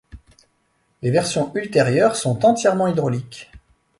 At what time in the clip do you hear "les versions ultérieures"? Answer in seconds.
1.03-2.15